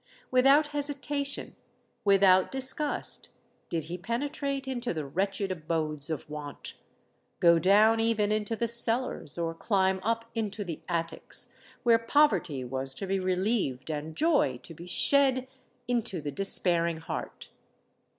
[0.31, 3.29] Without hesitation—without disgust,
[3.69, 9.53] did he penetrate into the wretched abodes of want—go down even into the cellars, or
[9.53, 11.49] climb up into the attics,
[11.83, 15.47] where poverty was to be relieved and joy to be shed
[15.87, 17.51] into the despairing heart.